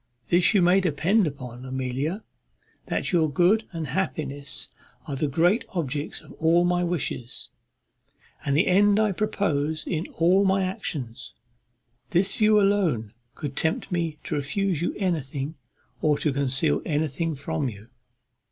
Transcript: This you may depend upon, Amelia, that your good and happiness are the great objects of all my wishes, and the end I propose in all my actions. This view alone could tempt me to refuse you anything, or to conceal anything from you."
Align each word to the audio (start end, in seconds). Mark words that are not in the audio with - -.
This 0.29 0.55
you 0.55 0.63
may 0.63 0.79
depend 0.81 1.27
upon, 1.27 1.63
Amelia, 1.63 2.23
that 2.87 3.11
your 3.11 3.29
good 3.31 3.65
and 3.71 3.85
happiness 3.85 4.69
are 5.05 5.15
the 5.15 5.27
great 5.27 5.63
objects 5.75 6.21
of 6.21 6.31
all 6.39 6.65
my 6.65 6.83
wishes, 6.83 7.51
and 8.43 8.57
the 8.57 8.65
end 8.65 8.99
I 8.99 9.11
propose 9.11 9.85
in 9.85 10.07
all 10.17 10.43
my 10.43 10.63
actions. 10.63 11.35
This 12.09 12.35
view 12.37 12.59
alone 12.59 13.13
could 13.35 13.55
tempt 13.55 13.91
me 13.91 14.17
to 14.23 14.33
refuse 14.33 14.81
you 14.81 14.95
anything, 14.97 15.53
or 16.01 16.17
to 16.17 16.33
conceal 16.33 16.81
anything 16.83 17.35
from 17.35 17.69
you." 17.69 17.87